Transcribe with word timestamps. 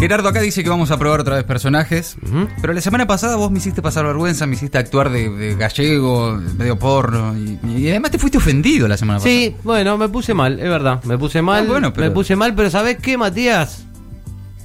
Gerardo 0.00 0.28
acá 0.30 0.40
dice 0.40 0.62
que 0.64 0.70
vamos 0.70 0.90
a 0.90 0.98
probar 0.98 1.20
otra 1.20 1.36
vez 1.36 1.44
personajes. 1.44 2.16
Pero 2.60 2.72
la 2.72 2.80
semana 2.80 3.06
pasada 3.06 3.36
vos 3.36 3.50
me 3.50 3.58
hiciste 3.58 3.82
pasar 3.82 4.06
vergüenza, 4.06 4.46
me 4.46 4.54
hiciste 4.54 4.78
actuar 4.78 5.10
de, 5.10 5.28
de 5.28 5.54
gallego, 5.56 6.40
medio 6.56 6.78
porno. 6.78 7.36
Y, 7.36 7.58
y 7.68 7.90
además 7.90 8.10
te 8.10 8.18
fuiste 8.18 8.38
ofendido 8.38 8.88
la 8.88 8.96
semana 8.96 9.18
pasada. 9.18 9.34
Sí, 9.34 9.54
bueno, 9.62 9.98
me 9.98 10.08
puse 10.08 10.32
mal, 10.32 10.58
es 10.58 10.68
verdad. 10.68 11.02
Me 11.04 11.18
puse 11.18 11.42
mal. 11.42 11.64
Ah, 11.64 11.68
bueno, 11.68 11.92
pero- 11.92 12.08
Me 12.08 12.14
puse 12.14 12.34
mal, 12.34 12.54
pero 12.54 12.70
¿sabes 12.70 12.96
qué, 12.96 13.18
Matías? 13.18 13.84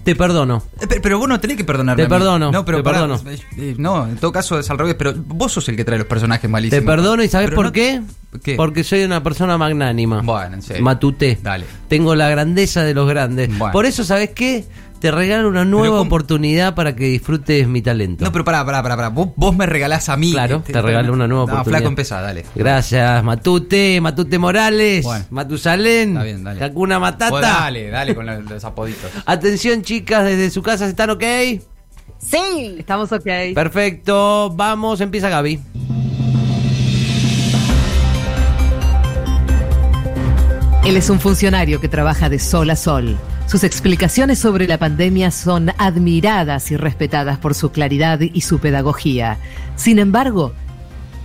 Te 0.05 0.15
perdono. 0.15 0.61
Eh, 0.79 0.85
Pero, 0.87 1.01
pero 1.01 1.17
vos 1.19 1.27
no 1.27 1.39
tenés 1.39 1.57
que 1.57 1.63
perdonarme. 1.63 2.03
Te 2.03 2.07
perdono, 2.07 2.51
No, 2.51 2.63
pero 2.63 2.77
te 2.77 2.83
pará, 2.83 2.99
perdono. 3.07 3.29
eh, 3.29 3.39
eh, 3.57 3.75
no, 3.79 4.07
en 4.07 4.17
todo 4.17 4.31
caso 4.31 4.59
es 4.59 4.69
al 4.69 4.77
revés. 4.77 4.93
Pero 4.95 5.13
vos 5.17 5.51
sos 5.51 5.67
el 5.67 5.75
que 5.75 5.83
trae 5.83 5.97
los 5.97 6.05
personajes 6.07 6.47
malísimos. 6.49 6.79
Te 6.79 6.85
perdono 6.87 7.23
y 7.23 7.27
¿sabes 7.27 7.47
Pero 7.47 7.55
por 7.55 7.65
no- 7.65 7.71
qué? 7.71 8.01
¿Qué? 8.43 8.55
Porque 8.55 8.83
soy 8.83 9.03
una 9.03 9.21
persona 9.23 9.57
magnánima. 9.57 10.21
Bueno, 10.21 10.55
en 10.55 10.61
serio. 10.61 10.83
Matuté. 10.83 11.37
Dale. 11.41 11.65
Tengo 11.87 12.15
la 12.15 12.29
grandeza 12.29 12.83
de 12.83 12.93
los 12.93 13.07
grandes. 13.07 13.49
Bueno. 13.57 13.71
Por 13.71 13.85
eso, 13.85 14.03
¿sabes 14.03 14.31
qué? 14.31 14.65
Te 14.99 15.11
regalo 15.11 15.49
una 15.49 15.65
nueva 15.65 16.01
oportunidad 16.01 16.73
para 16.73 16.95
que 16.95 17.03
disfrutes 17.05 17.67
mi 17.67 17.81
talento. 17.81 18.23
No, 18.25 18.31
pero 18.31 18.43
pará, 18.45 18.65
pará, 18.65 18.81
pará. 18.81 18.95
pará. 18.95 19.09
Vos, 19.09 19.29
vos 19.35 19.55
me 19.55 19.65
regalás 19.67 20.09
a 20.09 20.17
mí. 20.17 20.31
Claro, 20.31 20.57
Este, 20.57 20.73
te 20.73 20.81
regalo 20.81 21.13
una 21.13 21.27
nueva 21.27 21.45
no, 21.45 21.51
oportunidad. 21.51 21.79
flaco, 21.79 21.89
empezá, 21.89 22.21
dale. 22.21 22.43
Gracias, 22.55 23.23
Matute, 23.23 23.99
Matute 24.01 24.39
Morales, 24.39 25.03
Bueno. 25.03 25.25
Matusalén, 25.29 26.09
Está 26.11 26.23
bien, 26.23 26.43
dale. 26.43 26.63
Hakuna 26.63 26.97
Matata. 26.99 27.29
Vos 27.29 27.41
dale, 27.41 27.89
dale 27.89 28.15
con 28.15 28.25
los, 28.25 28.45
los 28.45 28.63
apoditos. 28.63 29.11
Atención, 29.25 29.83
chicas, 29.83 30.23
desde 30.23 30.49
su 30.49 30.63
casa, 30.63 30.87
¿están 30.87 31.11
ok? 31.11 31.23
Sí. 32.17 32.75
Estamos 32.79 33.11
ok. 33.11 33.27
Perfecto, 33.53 34.51
vamos, 34.55 35.01
empieza 35.01 35.29
Gaby. 35.29 35.59
Él 40.85 40.97
es 40.97 41.09
un 41.09 41.19
funcionario 41.19 41.81
que 41.81 41.89
trabaja 41.89 42.29
de 42.29 42.37
sol 42.37 42.69
a 42.69 42.75
sol. 42.75 43.17
Sus 43.47 43.63
explicaciones 43.63 44.37
sobre 44.37 44.67
la 44.67 44.77
pandemia 44.77 45.31
son 45.31 45.71
admiradas 45.79 46.69
y 46.69 46.77
respetadas 46.77 47.39
por 47.39 47.55
su 47.55 47.71
claridad 47.71 48.19
y 48.19 48.41
su 48.41 48.59
pedagogía. 48.59 49.39
Sin 49.75 49.97
embargo, 49.97 50.53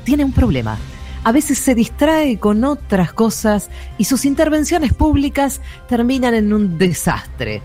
tiene 0.02 0.24
un 0.24 0.32
problema. 0.32 0.78
A 1.24 1.32
veces 1.32 1.58
se 1.58 1.74
distrae 1.74 2.38
con 2.38 2.64
otras 2.64 3.12
cosas 3.12 3.68
y 3.98 4.04
sus 4.04 4.24
intervenciones 4.24 4.94
públicas 4.94 5.60
terminan 5.90 6.32
en 6.32 6.54
un 6.54 6.78
desastre. 6.78 7.60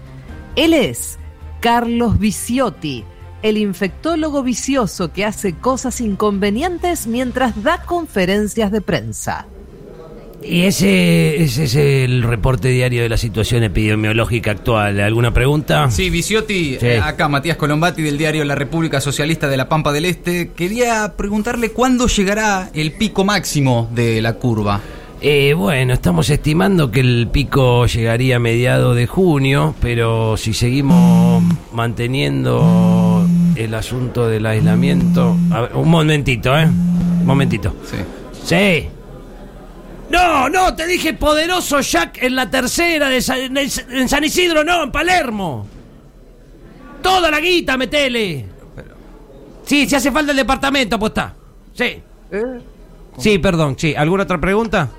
Él 0.58 0.74
es 0.74 1.18
Carlos 1.62 2.20
Viciotti, 2.20 3.06
el 3.42 3.58
infectólogo 3.58 4.44
vicioso 4.44 5.14
que 5.14 5.24
hace 5.24 5.54
cosas 5.54 6.02
inconvenientes 6.02 7.08
mientras 7.08 7.64
da 7.64 7.84
conferencias 7.84 8.70
de 8.70 8.82
prensa. 8.82 9.48
Y 10.48 10.64
ese, 10.64 11.42
ese 11.42 11.64
es 11.64 11.76
el 11.76 12.22
reporte 12.24 12.68
diario 12.68 13.02
de 13.02 13.10
la 13.10 13.18
situación 13.18 13.64
epidemiológica 13.64 14.52
actual. 14.52 15.00
¿Alguna 15.00 15.34
pregunta? 15.34 15.90
Sí, 15.90 16.10
Viciotti, 16.10 16.78
Sí. 16.80 16.86
eh, 16.86 17.00
acá 17.00 17.28
Matías 17.28 17.58
Colombati 17.58 18.02
del 18.04 18.18
diario 18.18 18.46
La 18.46 18.54
República 18.56 19.02
Socialista 19.02 19.48
de 19.48 19.58
la 19.58 19.68
Pampa 19.68 19.92
del 19.92 20.06
Este. 20.06 20.52
Quería 20.56 21.14
preguntarle 21.18 21.72
cuándo 21.72 22.08
llegará 22.08 22.70
el 22.74 22.92
pico 22.92 23.24
máximo 23.26 23.90
de 23.94 24.22
la 24.22 24.34
curva. 24.34 24.82
Eh, 25.22 25.54
bueno, 25.56 25.94
estamos 25.94 26.30
estimando 26.30 26.92
que 26.92 27.00
el 27.00 27.28
pico 27.32 27.88
llegaría 27.88 28.36
a 28.36 28.40
mediados 28.40 28.96
de 28.96 29.08
junio, 29.08 29.74
pero 29.82 30.38
si 30.38 30.54
seguimos 30.54 31.42
manteniendo 31.74 33.26
el 33.56 33.74
asunto 33.74 34.28
del 34.28 34.46
aislamiento... 34.46 35.36
A 35.52 35.62
ver, 35.62 35.72
un 35.74 35.90
momentito, 35.90 36.56
¿eh? 36.58 36.66
Un 36.66 37.26
momentito. 37.26 37.74
Sí. 37.90 37.98
Sí. 38.44 38.88
No, 40.10 40.50
no, 40.50 40.76
te 40.76 40.86
dije 40.86 41.14
poderoso 41.14 41.80
Jack 41.82 42.22
en 42.22 42.36
la 42.36 42.50
tercera 42.50 43.10
de 43.10 43.22
Sa- 43.22 43.38
en, 43.40 44.08
San 44.10 44.24
Isidro, 44.24 44.64
no, 44.64 44.84
en 44.84 44.92
Palermo. 44.92 45.66
Toda 47.02 47.30
la 47.32 47.40
guita, 47.40 47.76
metele. 47.78 48.46
Sí, 49.66 49.88
si 49.88 49.96
hace 49.96 50.12
falta 50.12 50.32
el 50.32 50.38
departamento, 50.38 50.96
apostá. 50.96 51.34
Sí. 51.74 52.02
Sí, 53.18 53.40
perdón, 53.40 53.76
sí. 53.78 53.96
¿Alguna 53.96 54.24
otra 54.24 54.40
pregunta? 54.40 54.90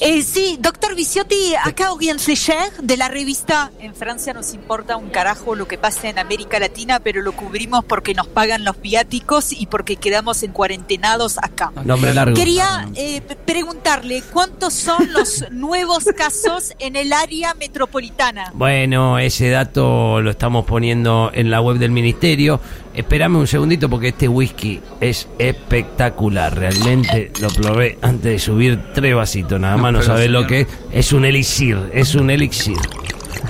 Eh, 0.00 0.22
sí, 0.22 0.56
doctor 0.60 0.94
Viciotti, 0.94 1.54
acá 1.62 1.92
Orient 1.92 2.20
Flecher, 2.20 2.70
de 2.82 2.96
la 2.96 3.08
revista 3.08 3.70
En 3.80 3.94
Francia 3.94 4.32
nos 4.32 4.54
importa 4.54 4.96
un 4.96 5.10
carajo 5.10 5.54
lo 5.54 5.66
que 5.66 5.78
pasa 5.78 6.08
en 6.08 6.18
América 6.18 6.58
Latina, 6.58 7.00
pero 7.00 7.22
lo 7.22 7.32
cubrimos 7.32 7.84
porque 7.84 8.14
nos 8.14 8.26
pagan 8.26 8.64
los 8.64 8.80
viáticos 8.80 9.52
y 9.52 9.66
porque 9.66 9.96
quedamos 9.96 10.42
en 10.42 10.52
cuarentenados 10.52 11.38
acá. 11.38 11.72
Nombre 11.84 12.12
largo. 12.14 12.34
Quería 12.36 12.88
eh, 12.94 13.20
p- 13.20 13.36
preguntarle 13.36 14.22
cuántos 14.32 14.74
son 14.74 15.12
los 15.12 15.44
nuevos 15.50 16.04
casos 16.16 16.72
en 16.78 16.96
el 16.96 17.12
área 17.12 17.54
metropolitana. 17.54 18.50
Bueno, 18.54 19.18
ese 19.18 19.48
dato 19.50 20.20
lo 20.20 20.30
estamos 20.30 20.64
poniendo 20.64 21.30
en 21.34 21.50
la 21.50 21.60
web 21.60 21.78
del 21.78 21.90
ministerio. 21.90 22.60
Espérame 22.94 23.36
un 23.38 23.46
segundito 23.46 23.88
porque 23.90 24.08
este 24.08 24.28
whisky 24.28 24.80
es 25.00 25.26
espectacular. 25.38 26.54
Realmente 26.56 27.32
lo 27.40 27.48
probé 27.48 27.98
antes 28.02 28.22
de 28.32 28.38
subir 28.38 28.80
tres 28.94 29.14
vasitos. 29.16 29.58
Nada 29.60 29.76
más 29.76 29.92
no 29.92 30.02
sabes 30.02 30.30
lo 30.30 30.46
que 30.46 30.60
es. 30.62 30.68
Es 30.92 31.12
un 31.12 31.24
elixir, 31.24 31.76
es 31.92 32.14
un 32.14 32.30
elixir. 32.30 32.76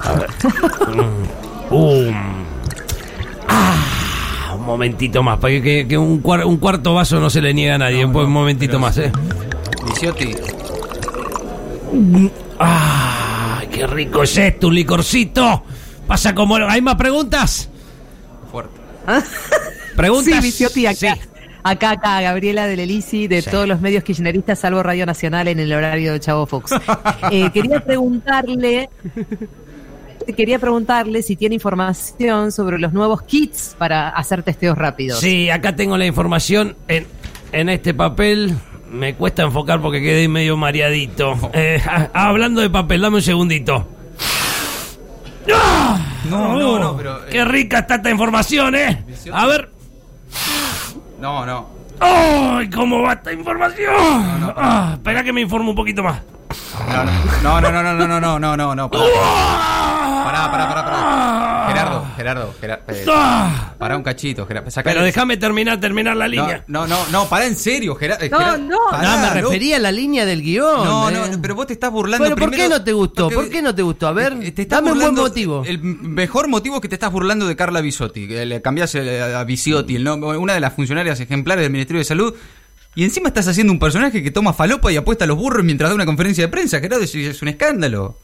A 0.03 0.13
ver. 0.15 0.31
Mm. 1.71 1.75
Um. 1.75 2.15
Ah, 3.49 4.55
un 4.55 4.65
momentito 4.65 5.23
más. 5.23 5.39
Para 5.39 5.61
que, 5.63 5.87
que 5.89 5.99
un, 5.99 6.23
cuar- 6.23 6.45
un 6.47 6.59
cuarto 6.59 6.95
vaso 6.95 7.19
no 7.19 7.31
se 7.31 7.41
le 7.41 7.53
niega 7.55 7.75
a 7.77 7.79
nadie. 7.79 8.07
No, 8.07 8.13
no, 8.13 8.19
un 8.21 8.31
momentito 8.33 8.79
más, 8.79 8.97
¿eh? 8.99 9.11
Viciotti, 9.87 10.35
¡Ah! 12.59 13.63
¡Qué 13.73 13.87
rico 13.87 14.23
es 14.23 14.37
esto! 14.37 14.69
¡Un 14.69 14.75
licorcito! 14.77 15.65
Pasa 16.07 16.35
como... 16.35 16.57
¿Hay 16.57 16.81
más 16.83 16.95
preguntas? 16.97 17.71
¿Preguntas? 19.97 20.35
Sí, 20.35 20.41
Viciotti, 20.41 20.87
acá. 20.87 21.15
Sí. 21.15 21.21
Acá, 21.67 21.93
acá, 21.93 22.21
Gabriela 22.21 22.67
del 22.67 22.81
Elisi, 22.81 23.27
de 23.27 23.41
Sí. 23.41 23.51
todos 23.51 23.67
los 23.67 23.81
medios 23.81 24.05
kirchneristas, 24.05 24.59
salvo 24.59 24.83
Radio 24.83 25.07
Nacional 25.07 25.49
en 25.49 25.59
el 25.61 25.73
horario 25.73 26.13
de 26.13 26.21
Chavo 26.21 26.45
Fox. 26.47 26.73
Eh, 27.31 27.51
quería 27.55 27.81
preguntarle, 27.81 28.91
quería 30.37 30.59
preguntarle 30.59 31.23
si 31.23 31.37
tiene 31.37 31.55
información 31.55 32.53
sobre 32.53 32.79
los 32.79 32.93
nuevos 32.93 33.23
kits 33.23 33.75
para 33.79 34.11
hacer 34.11 34.43
testeos 34.43 34.77
rápidos. 34.77 35.21
Sí, 35.21 35.49
acá 35.49 35.75
tengo 35.75 35.97
la 35.97 36.05
información 36.07 36.77
en, 36.89 37.07
en 37.53 37.69
este 37.71 37.95
papel. 37.95 38.55
Me 38.91 39.15
cuesta 39.15 39.43
enfocar 39.45 39.81
porque 39.81 40.01
quedé 40.03 40.29
medio 40.29 40.57
mareadito. 40.59 41.35
Eh, 41.55 41.81
ah, 41.87 42.11
hablando 42.13 42.61
de 42.61 42.69
papel, 42.69 43.01
dame 43.01 43.17
un 43.17 43.23
segundito. 43.23 43.89
¡Ah! 46.35 46.39
No, 46.39 46.59
no, 46.59 46.79
no, 46.79 46.97
pero. 46.97 47.19
eh, 47.27 47.29
¡Qué 47.31 47.45
rica 47.45 47.79
está 47.81 47.97
esta 47.97 48.11
información, 48.11 48.75
eh! 48.75 49.05
A 49.33 49.47
ver. 49.47 49.71
No, 51.21 51.47
no. 51.47 51.67
¡Ay, 52.01 52.69
cómo 52.71 53.03
va 53.03 53.13
esta 53.15 53.33
información! 53.33 53.95
Ah, 54.57 54.91
espera 54.95 55.23
que 55.23 55.33
me 55.33 55.41
informe 55.41 55.71
un 55.71 55.77
poquito 55.77 56.03
más. 56.03 56.21
No, 57.43 57.61
no, 57.61 57.71
no, 57.71 57.83
no, 57.83 57.95
no, 57.95 58.07
no, 58.07 58.21
no, 58.21 58.39
no, 58.39 58.57
no, 58.57 58.75
no. 58.75 58.91
Pará, 58.91 60.51
pará, 60.51 60.69
pará, 60.69 60.85
pará. 60.85 61.54
Gerardo, 61.75 62.07
Gerardo, 62.17 62.55
Gerardo. 62.61 62.85
eh, 62.89 63.05
Ah, 63.09 63.75
pará 63.79 63.97
un 63.97 64.03
cachito, 64.03 64.47
Gerardo. 64.47 64.71
Pero 64.83 65.03
déjame 65.03 65.37
terminar, 65.37 65.79
terminar 65.81 66.17
la 66.17 66.25
No, 66.27 66.31
línea. 66.31 66.65
no, 66.69 66.87
no, 66.87 66.99
no, 67.13 67.29
pará 67.29 67.47
en 67.47 67.57
serio, 67.57 67.95
Gerardo. 67.97 68.25
No, 68.31 68.39
Gerardo, 68.39 68.59
no. 68.65 68.79
pará, 68.91 69.17
no, 69.17 69.23
me 69.35 69.41
refería 69.43 69.77
a 69.77 69.81
la 69.81 69.93
línea 69.93 70.25
del 70.25 70.43
guion. 70.43 70.85
No, 70.85 71.11
eh. 71.11 71.13
no, 71.33 71.43
pero 71.43 71.55
vos 71.55 71.67
te 71.67 71.73
estás 71.75 71.91
burlando. 71.91 72.23
Bueno, 72.25 72.37
¿por 72.37 72.51
qué 72.51 72.69
no 72.69 72.83
te 72.83 72.93
gustó? 72.93 73.31
¿Por 73.31 73.49
qué 73.51 73.63
no 73.63 73.75
te 73.75 73.83
gustó? 73.83 74.07
A 74.09 74.13
ver, 74.13 74.33
Eh, 74.43 74.53
te 74.53 74.63
estás 74.63 74.79
dame 74.79 74.93
un 74.93 74.99
buen 74.99 75.11
burlando- 75.15 75.23
motivo. 75.23 75.63
El 75.67 75.79
mejor 75.83 76.49
motivo 76.49 76.77
es 76.77 76.83
que 76.83 76.89
te 76.89 76.95
estás 76.95 77.13
burlando 77.13 77.47
de 77.47 77.57
Carla 77.57 77.81
Bisotti. 77.81 78.27
Que 78.29 78.47
le 78.47 78.63
cambiás 78.63 78.95
eh, 78.95 79.23
a 79.23 79.43
Bisotti, 79.45 79.97
el 79.97 80.05
nombre- 80.05 80.37
una 80.39 80.55
de 80.55 80.61
las 80.61 80.73
funcionarias 80.75 81.19
ejemplares 81.21 81.63
del 81.65 81.73
Ministerio 81.73 81.99
de 82.01 82.05
Salud. 82.05 82.35
Y 82.97 83.03
encima 83.03 83.27
estás 83.29 83.49
haciendo 83.49 83.73
un 83.73 83.81
personaje 83.81 84.23
que 84.23 84.31
toma 84.31 84.53
falopa 84.53 84.93
y 84.93 84.97
apuesta 84.97 85.25
a 85.25 85.27
los 85.27 85.37
burros 85.37 85.65
mientras 85.65 85.91
da 85.91 85.95
una 85.97 86.07
conferencia 86.07 86.45
de 86.45 86.49
prensa. 86.49 86.79
Gerardo, 86.79 87.03
es, 87.05 87.13
es 87.15 87.43
un 87.43 87.49
escándalo. 87.49 88.17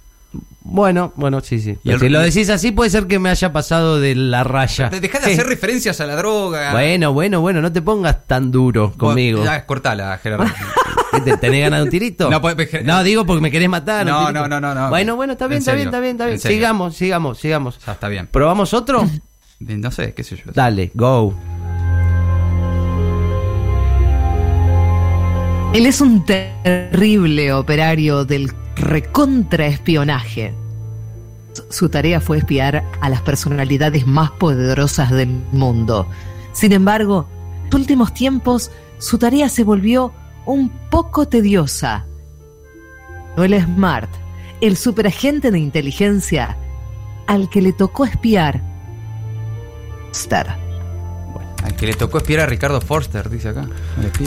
Bueno, 0.62 1.12
bueno, 1.16 1.40
sí, 1.40 1.58
sí. 1.60 1.78
Y 1.82 1.90
el- 1.90 1.98
si 2.00 2.08
lo 2.08 2.20
decís 2.20 2.48
así, 2.50 2.70
puede 2.70 2.90
ser 2.90 3.06
que 3.06 3.18
me 3.18 3.30
haya 3.30 3.52
pasado 3.52 3.98
de 3.98 4.14
la 4.14 4.44
raya. 4.44 4.88
Dejá 4.90 5.18
de 5.18 5.24
Sí. 5.26 5.32
hacer 5.32 5.46
referencias 5.46 6.00
a 6.00 6.06
la 6.06 6.14
droga. 6.16 6.72
Bueno, 6.72 7.12
bueno, 7.12 7.40
bueno, 7.40 7.60
no 7.60 7.72
te 7.72 7.82
pongas 7.82 8.26
tan 8.26 8.50
duro 8.52 8.92
conmigo. 8.96 9.42
Ya, 9.44 9.66
cortala, 9.66 10.16
Gerardo. 10.18 10.44
¿Qué 11.12 11.20
te, 11.22 11.36
¿Tenés 11.38 11.62
ganas 11.62 11.80
de 11.80 11.84
un 11.84 11.90
tirito? 11.90 12.30
No, 12.30 12.40
pues, 12.40 12.56
No, 12.84 13.02
digo 13.02 13.26
porque 13.26 13.40
me 13.40 13.50
querés 13.50 13.68
matar. 13.68 14.06
No, 14.06 14.30
no, 14.30 14.46
no, 14.46 14.60
no, 14.60 14.74
no. 14.74 14.90
Bueno, 14.90 15.16
bueno, 15.16 15.32
está 15.32 15.46
bien, 15.48 15.56
En 15.56 15.58
está 15.62 15.74
bien, 15.74 15.88
está 15.88 15.98
bien, 16.00 16.12
está 16.12 16.26
bien. 16.26 16.38
Sigamos, 16.38 16.94
sigamos, 16.96 17.38
sigamos. 17.38 17.78
ya 17.84 17.92
está 17.92 18.06
bien. 18.08 18.28
¿Probamos 18.28 18.72
otro? 18.74 19.08
No 19.58 19.90
sé, 19.90 20.14
qué 20.14 20.22
sé 20.22 20.36
yo. 20.36 20.52
Dale, 20.54 20.90
go. 20.94 21.34
Él 25.72 25.86
es 25.86 26.00
un 26.00 26.24
terrible 26.24 27.52
operario 27.52 28.24
del 28.24 28.50
recontraespionaje. 28.74 30.52
Su- 31.68 31.88
tarea 31.88 32.20
fue 32.20 32.38
espiar 32.38 32.84
a 33.00 33.08
las 33.08 33.20
personalidades 33.22 34.04
más 34.06 34.32
poderosas 34.32 35.10
del 35.10 35.28
mundo. 35.52 36.08
Sin 36.52 36.72
embargo, 36.72 37.28
en 37.64 37.70
los 37.70 37.80
últimos 37.80 38.12
tiempos 38.14 38.72
su 38.98 39.18
tarea 39.18 39.48
se 39.48 39.62
volvió 39.62 40.12
un 40.44 40.70
poco 40.90 41.28
tediosa. 41.28 42.04
Noel 43.36 43.62
Smart 43.62 44.10
el 44.60 44.76
superagente 44.76 45.50
de 45.50 45.58
inteligencia 45.58 46.56
al 47.26 47.48
que 47.48 47.62
le 47.62 47.72
tocó 47.72 48.04
espiar. 48.04 48.60
Star. 50.12 50.58
Al 51.62 51.76
que 51.76 51.86
le 51.86 51.94
tocó 51.94 52.18
espiar 52.18 52.40
a 52.40 52.46
Ricardo 52.46 52.80
Forster, 52.80 53.28
dice 53.28 53.50
acá. 53.50 53.68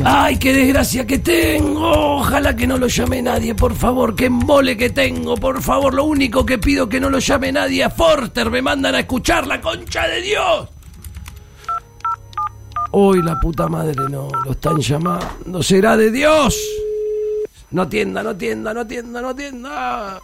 ¡Ay, 0.04 0.38
qué 0.38 0.54
desgracia 0.54 1.08
que 1.08 1.20
tengo! 1.20 2.18
Ojalá 2.18 2.56
que 2.56 2.68
no 2.68 2.78
lo 2.78 2.88
llame 2.88 3.22
nadie, 3.22 3.56
por 3.56 3.74
favor. 3.76 4.16
¡Qué 4.16 4.26
embole 4.26 4.78
que 4.78 4.92
tengo! 4.92 5.36
Por 5.36 5.62
favor, 5.62 5.94
lo 5.94 6.04
único 6.04 6.46
que 6.46 6.58
pido 6.58 6.88
que 6.88 7.00
no 7.00 7.10
lo 7.10 7.20
llame 7.20 7.52
nadie 7.52 7.84
a 7.84 7.90
Forster. 7.90 8.52
Me 8.52 8.62
mandan 8.62 8.96
a 8.96 9.00
escuchar 9.00 9.48
la 9.48 9.60
concha 9.60 10.08
de 10.08 10.22
Dios. 10.22 10.70
Hoy 12.92 13.24
la 13.24 13.40
puta 13.40 13.68
madre 13.68 13.96
no, 14.12 14.30
lo 14.46 14.52
están 14.52 14.80
llamando. 14.80 15.64
¿Será 15.64 15.98
de 15.98 16.12
Dios? 16.12 16.56
No 17.72 17.82
atienda, 17.82 18.22
no 18.22 18.30
atienda, 18.30 18.72
no 18.72 18.82
atienda, 18.82 19.22
no 19.22 19.30
atienda. 19.30 20.22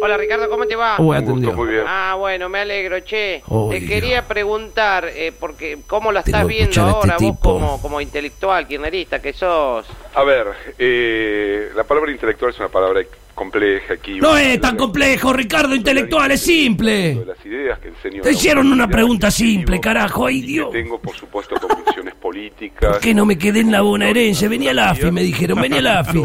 Hola 0.00 0.16
Ricardo, 0.16 0.48
¿cómo 0.48 0.66
te 0.66 0.76
va? 0.76 0.96
Uy, 0.98 1.16
Un 1.16 1.24
gusto, 1.24 1.30
atendió. 1.32 1.52
muy 1.54 1.68
bien. 1.68 1.84
Ah, 1.86 2.14
bueno, 2.18 2.48
me 2.48 2.60
alegro, 2.60 3.00
che. 3.00 3.42
Te 3.70 3.86
quería 3.86 4.26
preguntar, 4.26 5.06
eh, 5.08 5.32
porque 5.38 5.78
¿cómo 5.86 6.12
lo 6.12 6.20
estás 6.20 6.46
viendo 6.46 6.70
este 6.70 6.80
ahora 6.80 7.16
vos 7.18 7.38
como, 7.40 7.82
como 7.82 8.00
intelectual, 8.00 8.66
kirchnerista 8.66 9.20
que 9.20 9.32
sos? 9.32 9.86
A 10.14 10.22
ver, 10.24 10.46
eh, 10.78 11.70
la 11.74 11.84
palabra 11.84 12.12
intelectual 12.12 12.52
es 12.52 12.58
una 12.60 12.68
palabra 12.68 13.00
compleja 13.34 13.94
aquí. 13.94 14.20
No 14.20 14.36
es 14.36 14.60
tan 14.60 14.76
complejo, 14.76 15.32
Ricardo, 15.32 15.74
intelectual, 15.74 16.30
es 16.30 16.42
simple. 16.42 17.14
De 17.14 17.24
las 17.26 17.46
ideas 17.46 17.78
que 17.80 17.88
enseño 17.88 18.22
Te 18.22 18.30
la 18.30 18.34
hicieron 18.34 18.70
una 18.70 18.88
pregunta 18.88 19.30
simple, 19.30 19.80
carajo, 19.80 20.26
ay 20.26 20.42
Dios. 20.42 20.70
Tengo, 20.70 20.98
por 21.00 21.16
supuesto, 21.16 21.56
convicciones 21.56 22.14
políticas. 22.14 22.92
¿Por 22.92 23.00
qué 23.00 23.14
no 23.14 23.26
me 23.26 23.36
quedé 23.36 23.60
en 23.60 23.72
la 23.72 23.80
bonaerense? 23.80 24.48
Venía 24.48 24.72
la 24.72 24.90
AFI, 24.90 25.10
me 25.10 25.22
dijeron, 25.22 25.60
venía 25.60 25.80
la 25.82 26.00
AFI. 26.00 26.24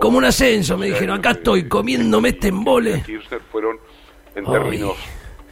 Como 0.00 0.18
un 0.18 0.24
ascenso, 0.24 0.76
me 0.78 0.86
dijeron, 0.86 1.18
acá 1.18 1.30
estoy 1.32 1.68
comiéndome 1.68 2.30
este 2.30 2.48
embole. 2.48 3.02
Kirchner 3.04 3.40
fueron, 3.50 3.76
en 4.34 4.44
términos 4.44 4.96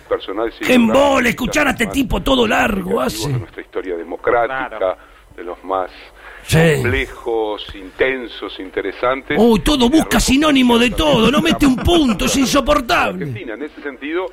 personales... 0.08 0.54
¡Qué 0.64 0.75
embole! 0.75 1.31
Escuchar 1.31 1.66
a 1.69 1.70
este 1.70 1.87
tipo 1.87 2.22
todo 2.22 2.46
largo 2.46 3.00
hace. 3.00 3.28
De 3.28 3.38
nuestra 3.38 3.62
historia 3.62 3.96
democrática, 3.96 4.69
Claro. 4.69 4.96
de 5.37 5.44
los 5.44 5.62
más 5.64 5.90
Sí. 6.44 6.58
complejos, 6.81 7.66
intensos, 7.75 8.58
interesantes. 8.60 9.37
Uy, 9.40 9.58
todo 9.60 9.90
busca 9.90 10.20
sinónimo 10.20 10.78
de 10.78 10.90
todo, 10.90 11.28
no 11.32 11.42
mete 11.42 11.66
un 11.66 11.75
punto, 11.76 12.26
es 12.26 12.31
Argentina, 12.37 12.46
insoportable. 12.46 13.25
en 13.52 13.62
ese 13.64 13.82
sentido, 13.82 14.26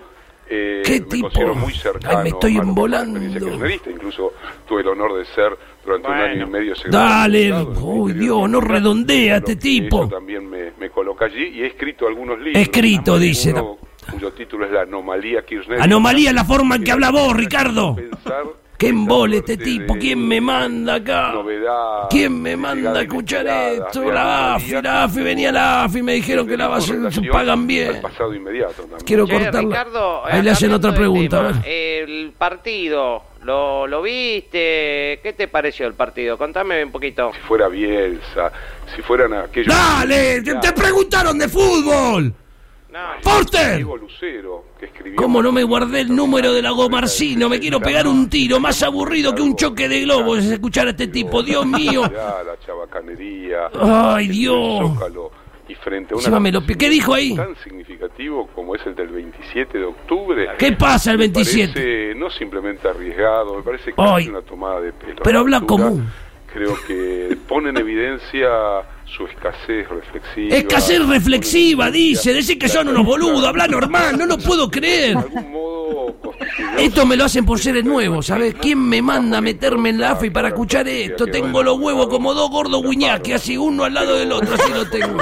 eh, 0.55 0.81
¿Qué 0.85 0.99
me 1.01 1.05
tipo? 1.07 1.27
considero 1.29 1.55
muy 1.55 1.73
cercano 1.73 2.17
Ay, 2.19 2.23
me 2.23 2.29
estoy 2.29 2.57
embolando. 2.57 3.19
kirchnerista. 3.19 3.89
Incluso 3.89 4.33
tuve 4.67 4.81
el 4.81 4.87
honor 4.89 5.17
de 5.17 5.25
ser 5.25 5.57
durante 5.83 6.07
un 6.07 6.13
Bueno. 6.17 6.31
año 6.33 6.47
y 6.47 6.49
medio 6.49 6.75
secretario 6.75 7.09
Dale, 7.09 7.63
uy, 7.81 8.13
Dios, 8.13 8.49
no 8.49 8.61
redondea 8.61 9.37
este 9.37 9.55
tipo. 9.55 10.01
Eso 10.03 10.09
también 10.15 10.49
me, 10.49 10.71
me 10.79 10.89
coloca 10.89 11.25
allí 11.25 11.43
y 11.55 11.61
he 11.63 11.67
escrito 11.67 12.07
algunos 12.07 12.37
libros. 12.39 12.61
Escrito, 12.61 13.13
Uno 13.13 13.19
dice. 13.21 13.53
Cuyo 14.11 14.31
título 14.33 14.65
es 14.65 14.71
La 14.71 14.81
anomalía 14.81 15.43
Kirchner. 15.45 15.81
Anomalía 15.81 16.29
es 16.29 16.35
la 16.35 16.43
forma 16.43 16.75
en 16.75 16.83
que 16.83 16.91
habla 16.91 17.09
vos, 17.09 17.33
Ricardo. 17.35 17.95
Pensar 17.95 18.43
¡Qué 18.83 18.89
embole 18.89 19.37
este 19.37 19.55
tipo! 19.55 19.93
de 19.93 19.99
¿Quién 20.01 20.27
me 20.27 20.41
manda 20.41 20.95
acá? 20.95 21.31
novedad, 21.33 22.07
¿Quién 22.09 22.41
me 22.41 22.57
manda 22.57 22.99
a 22.99 23.01
escuchar 23.03 23.47
esto? 23.47 24.11
La 24.11 24.55
AFI, 24.55 24.81
la 24.81 25.03
AFI, 25.05 25.21
venía 25.21 25.51
la 25.53 25.85
AFI, 25.85 26.03
me 26.03 26.13
dijeron 26.15 26.45
que 26.45 26.57
la 26.57 26.67
base 26.67 27.11
se 27.11 27.21
pagan 27.21 27.65
bien. 27.65 28.01
pasado 28.01 28.33
inmediato 28.33 28.81
también. 28.81 28.99
Quiero 29.05 29.25
Che, 29.25 29.31
cortarla. 29.33 29.61
Ricardo, 29.61 30.25
Ahí 30.25 30.41
le 30.41 30.51
hacen 30.51 30.73
otra 30.73 30.91
de 30.91 30.97
pregunta, 30.97 31.47
tema. 31.47 31.63
El 31.65 32.33
partido, 32.37 33.23
¿lo, 33.43 33.87
¿lo 33.87 34.01
viste? 34.01 35.21
¿Qué 35.23 35.33
te 35.37 35.47
pareció 35.47 35.87
el 35.87 35.93
partido? 35.93 36.37
Contame 36.37 36.83
un 36.83 36.91
poquito. 36.91 37.31
Si 37.33 37.39
fuera 37.39 37.69
Bielsa, 37.69 38.51
si 38.93 39.01
fueran 39.01 39.33
aquellos... 39.33 39.73
¡Dale! 39.73 40.41
¡Te, 40.41 40.55
te 40.55 40.73
preguntaron 40.73 41.39
de 41.39 41.47
fútbol! 41.47 42.33
No, 42.93 42.99
¡Forster! 43.23 43.77
Diego 43.77 43.97
Lucero, 43.97 44.65
que 44.79 44.85
escribió... 44.85 45.15
¿Cómo 45.15 45.41
no 45.41 45.51
me 45.51 45.63
guardé 45.63 46.01
el 46.01 46.15
número 46.15 46.53
de 46.53 46.61
la 46.61 46.69
Gomarcino? 46.69 47.49
Me 47.49 47.59
quiero 47.59 47.79
pegar 47.79 48.05
un 48.05 48.29
tiro 48.29 48.59
más 48.59 48.83
aburrido 48.83 49.33
que 49.33 49.41
un 49.41 49.55
choque 49.55 49.89
de 49.89 50.01
globos 50.01 50.37
es 50.45 50.51
escuchar 50.51 50.85
a 50.85 50.89
este 50.91 51.07
tipo. 51.07 51.41
Dios 51.41 51.65
mío. 51.65 52.03
La 52.13 52.55
chabacanería. 52.63 53.71
Ay, 53.81 54.27
Dios. 54.27 54.91
Y 55.67 55.73
frente 55.73 56.13
a 56.13 56.39
me 56.39 56.51
pi- 56.61 56.75
¿Qué 56.75 56.87
dijo 56.87 57.15
ahí? 57.15 57.35
Tan 57.35 57.55
significativo 57.63 58.47
como 58.53 58.75
es 58.75 58.85
el 58.85 58.93
del 58.93 59.07
27 59.07 59.75
de 59.75 59.85
octubre. 59.85 60.47
¿Qué 60.59 60.73
pasa 60.73 61.13
el 61.13 61.17
me 61.17 61.23
27? 61.29 61.73
parece 61.73 62.15
no 62.15 62.29
simplemente 62.29 62.87
arriesgado, 62.87 63.55
me 63.55 63.63
parece 63.63 63.85
que 63.85 63.95
Ay. 63.97 64.25
es 64.25 64.29
una 64.29 64.41
tomada 64.43 64.79
de 64.81 64.93
pelo. 64.93 65.23
Pero 65.23 65.39
habla 65.39 65.61
común. 65.61 66.07
Creo 66.53 66.77
que 66.85 67.35
pone 67.47 67.69
en 67.69 67.77
evidencia 67.77 68.47
su 69.05 69.25
escasez 69.25 69.89
reflexiva. 69.89 70.55
Escasez 70.55 71.07
reflexiva, 71.07 71.89
dice. 71.89 72.31
Decir 72.31 72.59
que 72.59 72.69
son 72.69 72.89
unos 72.89 73.05
boludos. 73.05 73.43
Habla 73.45 73.67
normal, 73.67 74.17
no 74.17 74.27
lo 74.27 74.37
puedo 74.37 74.69
creer. 74.69 75.17
De 75.17 75.19
algún 75.19 75.51
modo 75.51 76.15
Esto 76.77 77.05
me 77.05 77.15
lo 77.15 77.25
hacen 77.25 77.45
por 77.45 77.59
ser 77.59 77.77
el 77.77 77.85
nuevo, 77.85 78.21
¿sabes? 78.21 78.55
¿Quién 78.61 78.79
me 78.79 79.01
manda 79.01 79.39
a 79.39 79.41
meterme 79.41 79.89
en 79.89 79.99
la 79.99 80.11
AFI 80.11 80.29
para 80.29 80.49
escuchar 80.49 80.87
esto? 80.87 81.25
Tengo 81.27 81.63
los 81.63 81.79
huevos 81.79 82.07
como 82.07 82.33
dos 82.33 82.49
gordos 82.49 82.81
guiñaques, 82.83 83.35
así 83.35 83.57
uno 83.57 83.83
al 83.85 83.93
lado 83.93 84.15
del 84.17 84.31
otro, 84.31 84.53
así 84.55 84.71
lo 84.73 84.87
tengo. 84.89 85.17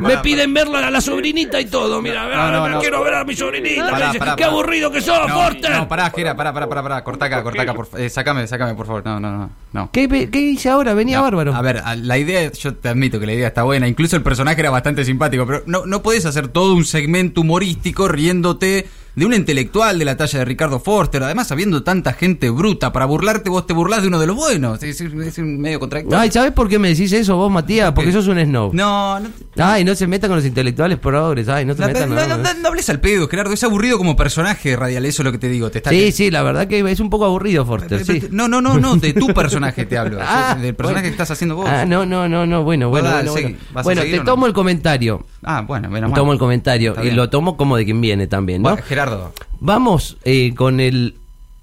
Me 0.00 0.18
piden 0.18 0.54
verla 0.54 0.86
a 0.86 0.90
la 0.90 1.00
sobrinita 1.00 1.60
y 1.60 1.66
todo, 1.66 2.00
mira, 2.00 2.22
No, 2.28 2.50
no, 2.52 2.64
ah, 2.64 2.68
no. 2.70 2.78
quiero 2.80 3.02
ver 3.04 3.14
a 3.14 3.24
mi 3.24 3.34
sobrinita. 3.34 3.90
Pará, 3.90 4.12
pará, 4.18 4.36
Qué 4.36 4.44
aburrido 4.44 4.90
que 4.90 5.00
sos, 5.00 5.28
No, 5.28 5.34
Forster. 5.34 5.70
no, 5.72 5.88
pará, 5.88 6.10
Jera, 6.10 6.34
pará, 6.36 6.52
pará, 6.52 6.68
pará, 6.68 6.82
pará, 6.82 7.04
corta 7.04 7.26
acá, 7.26 7.42
corta 7.42 7.62
acá, 7.62 7.74
por, 7.74 7.88
eh, 7.98 8.08
sacame, 8.08 8.46
sacame, 8.46 8.74
por 8.74 8.86
favor, 8.86 9.02
no, 9.04 9.20
no, 9.20 9.30
no, 9.36 9.50
no. 9.72 9.90
¿Qué, 9.92 10.08
qué 10.30 10.40
hice 10.40 10.68
ahora? 10.70 10.94
Venía 10.94 11.18
No, 11.18 11.24
bárbaro. 11.24 11.54
A 11.54 11.62
ver, 11.62 11.82
la 11.96 12.18
idea, 12.18 12.50
yo 12.52 12.74
te 12.74 12.88
admito 12.88 13.20
que 13.20 13.26
la 13.26 13.32
idea 13.34 13.48
está 13.48 13.62
buena, 13.64 13.86
incluso 13.88 14.16
el 14.16 14.22
personaje 14.22 14.60
era 14.60 14.70
bastante 14.70 15.04
simpático, 15.04 15.46
pero 15.46 15.62
no, 15.66 15.86
no 15.86 16.02
podés 16.02 16.24
hacer 16.26 16.48
todo 16.48 16.74
un 16.74 16.84
segmento 16.84 17.40
humorístico 17.42 18.08
riéndote 18.08 18.86
de 19.14 19.26
un 19.26 19.34
intelectual 19.34 19.98
de 19.98 20.04
la 20.04 20.16
talla 20.16 20.38
de 20.38 20.44
Ricardo 20.44 20.80
Forster, 20.80 21.22
además 21.22 21.50
habiendo 21.52 21.82
tanta 21.82 22.12
gente 22.12 22.48
bruta, 22.50 22.92
para 22.92 23.06
burlarte 23.06 23.50
vos 23.50 23.66
te 23.66 23.72
burlás 23.72 24.02
de 24.02 24.08
uno 24.08 24.18
de 24.20 24.26
los 24.26 24.36
buenos, 24.36 24.82
es, 24.82 25.00
es- 25.00 25.38
medio 25.38 25.80
contradictorio. 25.80 26.18
Ay, 26.20 26.30
¿sabes 26.30 26.52
por 26.52 26.68
qué 26.68 26.78
me 26.78 26.88
decís 26.88 27.12
eso 27.12 27.36
vos, 27.36 27.50
Matías? 27.50 27.92
Porque 27.92 28.12
sos 28.12 28.26
un 28.28 28.38
snob. 28.44 28.72
No, 28.74 29.18
no, 29.20 29.28
Ay, 29.56 29.84
no 29.84 29.94
se 29.94 30.06
meta 30.06 30.26
con 30.28 30.36
los 30.36 30.46
intelectuales 30.46 30.98
progres. 30.98 31.48
Ay, 31.48 31.64
no 31.64 31.74
la- 31.74 31.86
metan. 31.88 32.08
no, 32.10 32.14
no, 32.26 32.36
no- 32.38 32.54
no 32.54 32.68
hables 32.68 32.88
al 32.90 33.00
pedo, 33.00 33.28
Gerardo, 33.28 33.52
es 33.52 33.64
aburrido 33.64 33.98
como 33.98 34.16
personaje 34.16 34.76
radial, 34.76 35.04
eso 35.06 35.22
es 35.22 35.24
lo 35.24 35.32
que 35.32 35.38
te 35.38 35.48
digo. 35.48 35.70
Te 35.70 35.78
está 35.78 35.90
Sí, 35.90 36.12
sí, 36.12 36.30
la 36.30 36.42
verdad 36.42 36.66
que 36.68 36.78
es 36.90 37.00
un 37.00 37.10
poco 37.10 37.24
aburrido, 37.24 37.64
Forster, 37.66 38.04
sí. 38.04 38.22
No, 38.30 38.48
no, 38.48 38.60
no, 38.60 38.78
no, 38.78 38.96
de 38.96 39.12
tu 39.12 39.26
personaje 39.34 39.86
te 39.86 39.98
hablo, 39.98 40.18
Ah, 40.20 40.56
del 40.60 40.74
personaje 40.74 41.02
bueno. 41.02 41.02
que 41.02 41.10
estás 41.10 41.30
haciendo 41.30 41.56
vos. 41.56 41.66
Ah, 41.68 41.84
no, 41.84 42.06
no, 42.06 42.28
no, 42.28 42.46
no, 42.46 42.62
bueno, 42.62 42.88
bueno, 42.90 43.10
bueno. 43.10 43.32
seguí. 43.32 43.44
Bueno, 43.52 43.58
¿Vas 43.72 43.82
a 43.82 43.84
Bueno, 43.84 44.02
seguir 44.02 44.18
te 44.20 44.24
tomo 44.24 44.46
el 44.46 44.52
comentario. 44.52 45.24
Ah, 45.42 45.62
bueno, 45.62 45.88
menos 45.88 46.10
mal. 46.10 46.16
Tomo 46.18 46.32
el 46.32 46.38
comentario 46.38 46.94
y 47.02 47.10
lo 47.12 47.30
tomo 47.30 47.56
como 47.56 47.76
de 47.76 47.84
quien 47.84 48.00
viene 48.00 48.26
también, 48.26 48.62
¿no? 48.62 48.70
Bueno, 48.70 48.84
Gerardo, 48.86 49.32
Vamos 49.60 50.16
eh, 50.24 50.54
con 50.54 50.80
el 50.80 51.16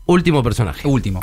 último 0.08 0.42
personaje. 0.44 0.88
último. 0.88 1.20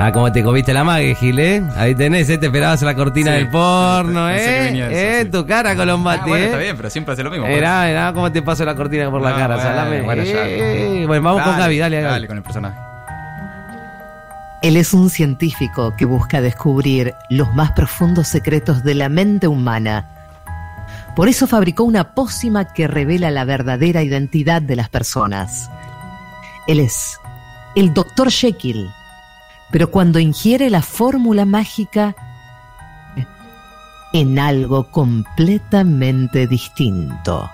Ah, 0.00 0.12
como 0.12 0.30
te 0.30 0.44
comiste 0.44 0.72
la 0.72 0.84
mague, 0.84 1.16
Gil, 1.16 1.40
¿eh? 1.40 1.60
Ahí 1.74 1.92
tenés, 1.92 2.30
¿eh? 2.30 2.38
Te 2.38 2.46
esperabas 2.46 2.80
la 2.82 2.94
cortina 2.94 3.32
Sí, 3.32 3.38
del 3.38 3.50
porno, 3.50 4.28
sí, 4.28 4.34
¿eh? 4.36 4.68
eso, 4.68 4.84
¿Eh? 4.96 5.20
sí. 5.24 5.30
Tu 5.32 5.44
cara, 5.44 5.74
Colombati, 5.74 6.20
Ah, 6.22 6.28
bueno, 6.28 6.44
¿eh? 6.44 6.46
está 6.46 6.58
bien, 6.58 6.76
pero 6.76 6.88
siempre 6.88 7.14
hace 7.14 7.24
lo 7.24 7.30
mismo. 7.32 7.48
Mirá, 7.48 7.84
mirá 7.88 8.12
cómo 8.12 8.30
te 8.30 8.40
paso 8.40 8.64
la 8.64 8.76
cortina 8.76 9.10
por 9.10 9.20
la 9.20 9.30
No, 9.30 9.36
cara, 9.36 9.56
bueno, 9.56 9.70
salame. 9.70 10.02
bueno, 10.02 10.22
ya. 10.22 10.46
Eh, 10.48 11.04
bueno, 11.04 11.22
vamos 11.24 11.42
con 11.42 11.58
Gaby, 11.58 11.78
dale, 11.78 12.00
Gaby. 12.00 12.12
Dale 12.12 12.26
con 12.28 12.36
el 12.36 12.42
personaje. 12.44 12.78
Él 14.68 14.76
es 14.76 14.92
un 14.92 15.08
científico 15.08 15.94
que 15.96 16.04
busca 16.04 16.42
descubrir 16.42 17.14
los 17.30 17.54
más 17.54 17.72
profundos 17.72 18.28
secretos 18.28 18.84
de 18.84 18.94
la 18.94 19.08
mente 19.08 19.48
humana. 19.48 20.10
Por 21.16 21.30
eso 21.30 21.46
fabricó 21.46 21.84
una 21.84 22.12
pócima 22.12 22.66
que 22.74 22.86
revela 22.86 23.30
la 23.30 23.46
verdadera 23.46 24.02
identidad 24.02 24.60
de 24.60 24.76
las 24.76 24.90
personas. 24.90 25.70
Él 26.66 26.80
es 26.80 27.18
el 27.76 27.94
Dr. 27.94 28.30
Jekyll, 28.30 28.90
pero 29.70 29.90
cuando 29.90 30.18
ingiere 30.18 30.68
la 30.68 30.82
fórmula 30.82 31.46
mágica 31.46 32.14
en 34.12 34.38
algo 34.38 34.90
completamente 34.90 36.46
distinto. 36.46 37.50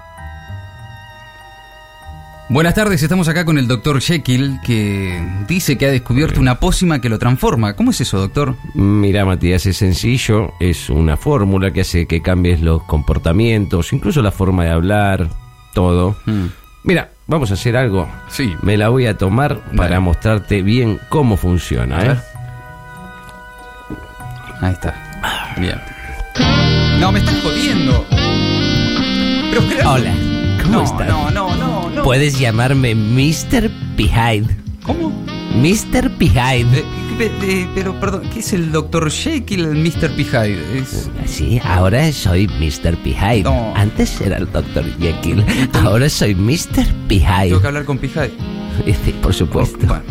Buenas 2.50 2.74
tardes, 2.74 3.02
estamos 3.02 3.26
acá 3.28 3.44
con 3.46 3.56
el 3.58 3.66
doctor 3.66 4.00
Jekyll, 4.02 4.60
que 4.62 5.18
dice 5.48 5.78
que 5.78 5.86
ha 5.86 5.90
descubierto 5.90 6.40
una 6.40 6.60
pócima 6.60 7.00
que 7.00 7.08
lo 7.08 7.18
transforma. 7.18 7.74
¿Cómo 7.74 7.90
es 7.90 8.00
eso, 8.02 8.18
doctor? 8.18 8.54
Mira, 8.74 9.24
Matías, 9.24 9.64
es 9.66 9.78
sencillo, 9.78 10.52
es 10.60 10.90
una 10.90 11.16
fórmula 11.16 11.70
que 11.72 11.80
hace 11.80 12.06
que 12.06 12.20
cambies 12.20 12.60
los 12.60 12.82
comportamientos, 12.82 13.92
incluso 13.94 14.20
la 14.20 14.30
forma 14.30 14.64
de 14.64 14.70
hablar, 14.70 15.28
todo. 15.72 16.16
Mm, 16.26 16.46
Mira, 16.84 17.10
vamos 17.26 17.50
a 17.50 17.54
hacer 17.54 17.78
algo. 17.78 18.06
Sí. 18.28 18.54
Me 18.60 18.76
la 18.76 18.90
voy 18.90 19.06
a 19.06 19.16
tomar 19.16 19.60
para 19.74 19.98
mostrarte 20.00 20.60
bien 20.60 21.00
cómo 21.08 21.38
funciona, 21.38 21.96
A 21.98 22.04
¿eh? 22.04 22.08
ver. 22.08 22.18
Ahí 24.60 24.72
está. 24.72 25.54
Bien. 25.58 25.80
No, 27.00 27.10
me 27.10 27.20
estás 27.20 27.40
jodiendo. 27.42 28.04
Pero 29.50 29.62
Hola, 29.90 30.12
¿cómo 30.62 30.72
no, 30.74 30.82
estás? 30.84 31.08
No, 31.08 31.30
no, 31.30 31.56
no. 31.56 31.73
Puedes 32.04 32.38
llamarme 32.38 32.94
Mr. 32.94 33.70
Behind. 33.96 34.48
¿Cómo? 34.84 35.10
Mr. 35.56 36.10
Behind. 36.18 36.74
Eh, 36.74 36.84
pe- 37.16 37.30
eh, 37.42 37.66
pero, 37.74 37.98
perdón, 37.98 38.22
¿qué 38.32 38.40
es 38.40 38.52
el 38.52 38.70
Dr. 38.72 39.10
Jekyll, 39.10 39.60
el 39.64 39.76
Mr. 39.76 40.10
Hyde? 40.14 40.78
Es... 40.80 41.10
Sí, 41.26 41.60
ahora 41.64 42.12
soy 42.12 42.46
Mr. 42.46 42.96
Behind. 43.02 43.44
No. 43.44 43.72
Antes 43.74 44.20
era 44.20 44.36
el 44.36 44.50
Dr. 44.52 44.84
Jekyll. 45.00 45.44
Ahora 45.72 46.08
soy 46.10 46.34
Mr. 46.34 46.84
Behind. 47.08 47.48
Tengo 47.48 47.60
que 47.62 47.66
hablar 47.68 47.84
con. 47.84 47.98
Hyde. 47.98 48.32
Sí, 49.04 49.14
por 49.22 49.32
supuesto. 49.32 49.78
Bueno. 49.86 50.02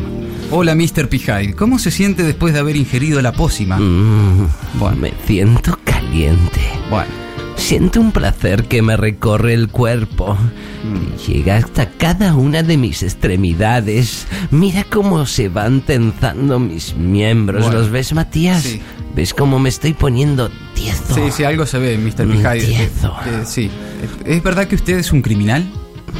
Hola, 0.51 0.73
Mr. 0.75 1.09
P. 1.09 1.17
Hyde. 1.19 1.53
¿Cómo 1.53 1.77
se 1.79 1.91
siente 1.91 2.23
después 2.23 2.53
de 2.53 2.59
haber 2.61 2.75
ingerido 2.77 3.21
la 3.21 3.33
pócima? 3.33 3.77
Mm, 3.77 4.47
Bueno. 4.75 4.97
Me 4.97 5.13
siento 5.27 5.77
caliente. 5.83 6.61
Bueno. 6.89 7.11
Siento 7.55 8.01
un 8.01 8.11
placer 8.11 8.65
que 8.65 8.81
me 8.81 8.97
recorre 8.97 9.53
el 9.53 9.69
cuerpo. 9.69 10.35
Mm. 10.83 11.27
Llega 11.27 11.57
hasta 11.57 11.89
cada 11.89 12.35
una 12.35 12.61
de 12.61 12.77
mis 12.77 13.03
extremidades. 13.03 14.27
Mira 14.51 14.83
cómo 14.83 15.25
se 15.25 15.49
van 15.49 15.81
tensando 15.81 16.59
mis 16.59 16.95
miembros. 16.95 17.63
Bueno. 17.63 17.79
¿Los 17.79 17.89
ves, 17.89 18.13
Matías? 18.13 18.63
Sí. 18.63 18.81
¿Ves 19.15 19.33
cómo 19.33 19.59
me 19.59 19.69
estoy 19.69 19.93
poniendo 19.93 20.49
tieso? 20.73 21.13
Sí, 21.15 21.21
sí, 21.31 21.43
algo 21.43 21.65
se 21.65 21.77
ve, 21.77 21.97
Mr. 21.97 22.15
P. 22.15 22.25
Mm, 22.25 22.37
Hyde. 22.39 22.57
Eh, 22.57 22.89
tieso. 22.89 23.15
eh, 23.25 23.43
sí. 23.45 23.69
¿Es 24.25 24.43
verdad 24.43 24.67
que 24.67 24.75
usted 24.75 24.97
es 24.97 25.11
un 25.13 25.21
criminal? 25.21 25.63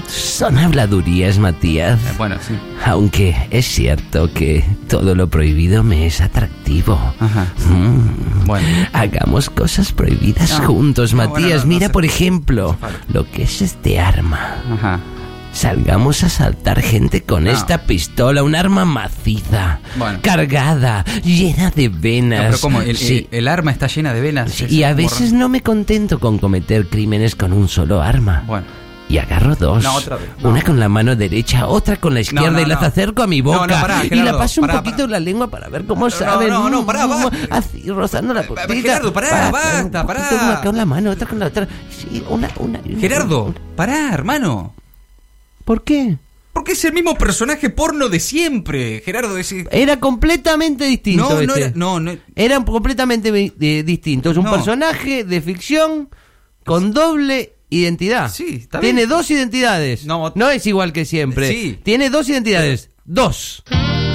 Son 0.08 0.58
habladurías, 0.58 1.38
Matías. 1.40 2.00
Eh, 2.00 2.14
bueno, 2.18 2.36
sí. 2.46 2.54
Aunque 2.86 3.36
es 3.52 3.66
cierto 3.66 4.32
que 4.34 4.64
todo 4.88 5.16
lo 5.16 5.30
prohibido 5.30 5.84
me 5.84 6.06
es 6.06 6.22
atractivo. 6.22 7.00
Ajá. 7.20 7.48
Mm. 7.70 8.46
Bueno. 8.46 8.68
Hagamos 8.94 9.50
cosas 9.50 9.92
prohibidas 9.92 10.60
No, 10.60 10.68
juntos, 10.68 11.14
no, 11.14 11.18
Matías. 11.18 11.34
bueno, 11.42 11.56
no, 11.56 11.62
no 11.62 11.68
Mira, 11.68 11.90
por 11.92 12.06
ejemplo, 12.06 12.78
lo 13.12 13.30
que 13.30 13.44
es 13.44 13.62
este 13.62 14.00
arma. 14.00 14.58
Ajá. 14.74 15.00
Salgamos 15.54 16.24
a 16.24 16.30
saltar 16.30 16.82
gente 16.82 17.22
con 17.22 17.44
No. 17.44 17.52
esta 17.52 17.84
pistola, 17.84 18.42
un 18.42 18.56
arma 18.56 18.86
maciza, 18.86 19.80
Bueno. 19.98 20.18
cargada, 20.24 21.06
llena 21.24 21.70
de 21.70 21.90
venas. 21.90 22.40
No, 22.40 22.46
pero 22.48 22.60
¿cómo? 22.60 22.82
El, 22.82 22.98
Sí. 22.98 23.28
el- 23.32 23.38
el 23.40 23.48
arma 23.48 23.70
está 23.72 23.86
llena 23.86 24.14
de 24.16 24.22
venas. 24.22 24.52
Sí, 24.52 24.66
y 24.68 24.82
a 24.82 24.96
veces 24.96 25.32
no 25.32 25.50
me 25.50 25.62
contento 25.62 26.20
con 26.20 26.40
cometer 26.40 26.88
crímenes 26.88 27.36
con 27.36 27.54
un 27.54 27.68
solo 27.68 28.02
arma. 28.02 28.44
Bueno. 28.48 28.66
Y 29.14 29.20
agarro 29.20 29.56
dos. 29.56 29.84
No, 29.84 29.94
otra 29.94 30.16
vez, 30.18 30.28
no. 30.42 30.50
Una 30.50 30.64
con 30.64 30.80
la 30.80 30.90
mano 30.90 31.16
derecha, 31.16 31.68
otra 31.68 31.98
con 31.98 32.16
la 32.16 32.22
izquierda 32.22 32.50
no, 32.50 32.62
y 32.62 32.66
las 32.66 32.82
acerco 32.82 33.22
a 33.22 33.28
mi 33.28 33.42
boca. 33.42 33.68
pará, 33.68 34.04
y 34.04 34.10
la 34.10 34.36
paso 34.36 34.62
un 34.62 34.68
poquito 34.70 35.04
en 35.04 35.12
la 35.12 35.20
lengua 35.20 35.48
para 35.52 35.70
ver 35.70 35.86
cómo 35.86 36.06
No, 36.06 36.10
saben. 36.10 36.50
no, 36.50 36.68
no, 36.68 36.84
pará, 36.84 37.06
basta. 37.06 37.32
Así, 37.52 37.88
rozando 37.92 38.34
la 38.34 38.42
Eh, 38.42 38.46
puntita. 38.46 38.74
Gerardo, 38.74 39.14
pará, 39.14 39.52
basta, 39.52 40.08
pará. 40.08 40.30
Una 40.32 40.62
con 40.62 40.76
la 40.78 40.86
mano, 40.86 41.12
otra 41.12 41.28
con 41.28 41.38
la 41.38 41.46
otra. 41.46 41.68
Sí, 41.92 42.24
una, 42.28 42.50
una, 42.58 42.80
una- 42.84 43.00
Gerardo, 43.00 43.44
una- 43.44 43.56
pará, 43.76 44.12
hermano. 44.16 44.74
¿Por 45.64 45.84
qué? 45.84 46.18
Porque 46.52 46.72
es 46.72 46.84
el 46.84 46.94
mismo 46.94 47.16
personaje 47.16 47.70
porno 47.70 48.10
de 48.10 48.20
siempre. 48.20 49.04
Gerardo, 49.06 49.38
es... 49.38 49.54
Era 49.70 50.00
completamente 50.00 50.86
distinto. 50.86 51.30
No, 51.30 51.36
no 51.36 51.54
este. 51.54 51.60
era... 51.66 51.72
No, 51.76 52.00
no... 52.00 52.14
Eran 52.36 52.64
completamente 52.64 53.30
eh, 53.60 53.84
distintos. 53.84 54.32
Es 54.32 54.38
un 54.40 54.46
No. 54.46 54.52
personaje 54.52 55.24
de 55.24 55.40
ficción 55.40 56.10
con 56.66 56.94
doble 56.94 57.53
identidad. 57.80 58.32
Sí, 58.32 58.60
está 58.62 58.80
Tiene 58.80 59.02
bien. 59.02 59.10
dos 59.10 59.30
identidades. 59.32 60.06
No. 60.06 60.32
No, 60.36 60.50
es 60.50 60.66
igual 60.68 60.94
que 60.94 61.06
siempre. 61.06 61.48
Sí. 61.50 61.80
Tiene 61.84 62.10
dos 62.10 62.30
identidades. 62.30 62.90
Dos. 63.06 63.64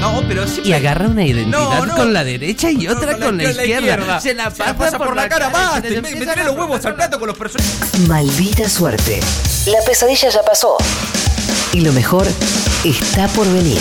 No, 0.00 0.22
pero 0.28 0.46
sí... 0.46 0.62
Y 0.64 0.72
agarra 0.72 1.08
una 1.08 1.24
identidad 1.26 1.58
No, 1.58 1.86
no. 1.86 1.96
con 1.96 2.12
la 2.12 2.22
derecha 2.24 2.70
y 2.70 2.86
otra 2.86 3.18
con 3.18 3.36
la, 3.36 3.50
izquierda. 3.50 4.20
Se 4.20 4.32
la 4.32 4.50
pasa, 4.50 4.96
por, 4.96 5.14
la 5.16 5.28
cara, 5.28 5.50
Me, 5.82 6.00
me 6.00 6.12
tiré 6.12 6.30
a 6.30 6.44
los 6.44 6.56
huevos 6.56 6.84
al 6.86 6.94
plato 6.94 7.18
con 7.18 7.28
los 7.28 7.36
personajes. 7.36 7.98
Maldita 8.06 8.68
suerte. 8.68 9.20
La 9.66 9.78
pesadilla 9.84 10.30
ya 10.30 10.42
pasó. 10.42 10.76
Y 11.72 11.80
lo 11.80 11.92
mejor 11.92 12.26
está 12.84 13.26
por 13.28 13.52
venir. 13.52 13.78